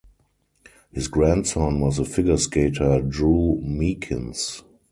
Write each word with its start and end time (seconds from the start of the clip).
His 0.91 1.07
grandson 1.07 1.79
was 1.79 1.97
the 1.97 2.05
figure 2.05 2.37
skater 2.37 3.03
Drew 3.03 3.61
Meekins. 3.63 4.63